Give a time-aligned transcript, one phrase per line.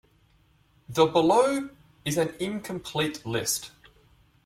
[0.89, 1.69] The below
[2.05, 3.69] is an incomplete list.